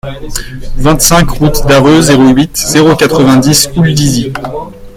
[0.77, 4.33] vingt route d'Arreux, zéro huit, zéro quatre-vingt-dix, Houldizy